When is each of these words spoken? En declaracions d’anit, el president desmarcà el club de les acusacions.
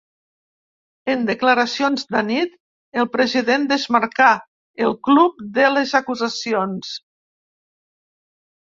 En 1.13 1.27
declaracions 1.27 2.07
d’anit, 2.15 2.57
el 3.03 3.07
president 3.17 3.69
desmarcà 3.75 4.31
el 4.89 4.99
club 5.11 5.47
de 5.61 5.71
les 5.77 5.95
acusacions. 6.03 6.99